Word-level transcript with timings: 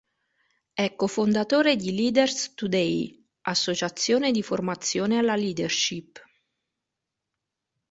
È 0.73 0.95
cofondatore 0.95 1.75
di 1.75 1.93
Leaders 1.93 2.55
Today, 2.55 3.23
associazione 3.41 4.31
di 4.31 4.41
formazione 4.41 5.19
alla 5.19 5.35
leadership. 5.35 6.19